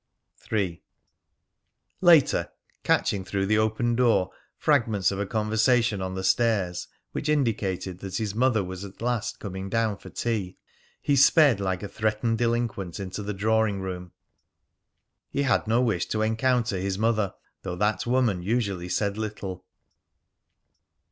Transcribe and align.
III. 0.51 0.81
Later, 2.01 2.49
catching 2.83 3.23
through 3.23 3.45
the 3.45 3.59
open 3.59 3.95
door 3.95 4.31
fragments 4.57 5.11
of 5.11 5.19
a 5.19 5.27
conversation 5.27 6.01
on 6.01 6.15
the 6.15 6.23
stairs 6.23 6.87
which 7.11 7.29
indicated 7.29 7.99
that 7.99 8.17
his 8.17 8.33
mother 8.33 8.63
was 8.63 8.83
at 8.83 8.99
last 8.99 9.39
coming 9.39 9.69
down 9.69 9.95
for 9.95 10.09
tea, 10.09 10.57
he 11.03 11.15
sped 11.15 11.59
like 11.59 11.83
a 11.83 11.87
threatened 11.87 12.39
delinquent 12.39 12.99
into 12.99 13.21
the 13.21 13.31
drawing 13.31 13.79
room. 13.79 14.11
He 15.29 15.43
had 15.43 15.67
no 15.67 15.81
wish 15.83 16.07
to 16.07 16.23
encounter 16.23 16.79
his 16.79 16.97
mother, 16.97 17.35
though 17.61 17.75
that 17.75 18.07
woman 18.07 18.41
usually 18.41 18.89
said 18.89 19.19
little. 19.19 19.67